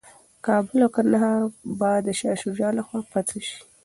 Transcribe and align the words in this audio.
کابل 0.45 0.77
او 0.85 0.89
کندهار 0.95 1.41
به 1.79 1.91
د 2.05 2.07
شاه 2.19 2.35
شجاع 2.41 2.71
لخوا 2.77 2.99
فتح 3.11 3.37
شي. 3.47 3.57